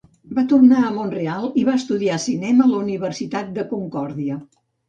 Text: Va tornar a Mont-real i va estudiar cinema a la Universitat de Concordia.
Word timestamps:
Va 0.37 0.43
tornar 0.53 0.79
a 0.85 0.89
Mont-real 0.95 1.45
i 1.63 1.67
va 1.69 1.75
estudiar 1.81 2.17
cinema 2.25 2.67
a 2.67 2.73
la 2.73 2.81
Universitat 2.87 3.55
de 3.59 3.71
Concordia. 3.75 4.43